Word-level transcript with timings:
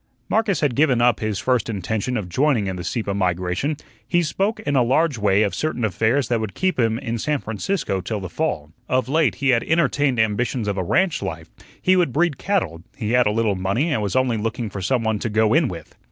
Marcus 0.29 0.61
had 0.61 0.73
given 0.73 0.99
up 0.99 1.19
his 1.19 1.37
first 1.37 1.69
intention 1.69 2.17
of 2.17 2.27
joining 2.27 2.65
in 2.65 2.75
the 2.75 2.83
Sieppe 2.83 3.13
migration. 3.13 3.77
He 4.07 4.23
spoke 4.23 4.59
in 4.61 4.75
a 4.75 4.81
large 4.81 5.19
way 5.19 5.43
of 5.43 5.53
certain 5.53 5.85
affairs 5.85 6.27
that 6.27 6.39
would 6.39 6.55
keep 6.55 6.79
him 6.79 6.97
in 6.97 7.19
San 7.19 7.37
Francisco 7.37 8.01
till 8.01 8.19
the 8.19 8.27
fall. 8.27 8.71
Of 8.89 9.07
late 9.07 9.35
he 9.35 9.49
had 9.49 9.63
entertained 9.63 10.17
ambitions 10.19 10.67
of 10.67 10.79
a 10.79 10.83
ranch 10.83 11.21
life, 11.21 11.51
he 11.79 11.95
would 11.95 12.11
breed 12.13 12.39
cattle, 12.39 12.81
he 12.97 13.11
had 13.11 13.27
a 13.27 13.31
little 13.31 13.53
money 13.53 13.93
and 13.93 14.01
was 14.01 14.15
only 14.15 14.37
looking 14.37 14.71
for 14.71 14.81
some 14.81 15.03
one 15.03 15.19
"to 15.19 15.29
go 15.29 15.53
in 15.53 15.67
with." 15.67 15.93